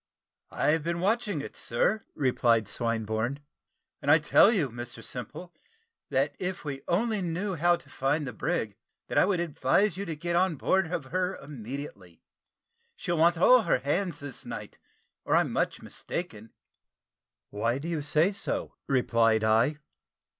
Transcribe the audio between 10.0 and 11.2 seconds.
to get on board of